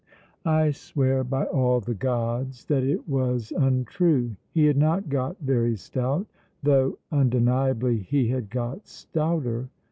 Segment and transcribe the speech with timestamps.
[0.47, 4.35] I swear by all the gods that it was untrue.
[4.51, 6.25] He had not got very stout,
[6.63, 9.69] though undeniably he had got stouter.